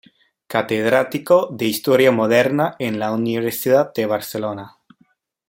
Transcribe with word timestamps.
Catedrático 0.47 1.47
de 1.51 1.65
Historia 1.65 2.11
Moderna 2.11 2.75
en 2.79 2.97
la 2.97 3.11
Universidad 3.11 3.93
de 3.93 4.07
Barcelona. 4.07 4.79